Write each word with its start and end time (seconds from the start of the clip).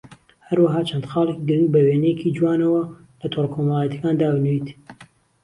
هەروەها 0.49 0.81
چەند 0.89 1.05
خاڵێکی 1.11 1.45
گرنگ 1.49 1.67
بە 1.73 1.79
وێنەیەکی 1.85 2.33
جوانەوە 2.37 2.83
لە 3.21 3.27
تۆڕە 3.33 3.49
کۆمەڵایەتییەکان 3.55 4.15
دابنێیت 4.21 4.67